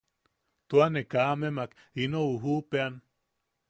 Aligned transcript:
Tua, 0.67 0.87
ne 0.93 1.01
kaa 1.11 1.27
amemak 1.33 1.71
ino 2.03 2.19
ujuʼupeʼean. 2.33 2.93